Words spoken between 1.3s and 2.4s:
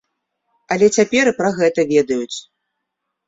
і пра гэта ведаюць.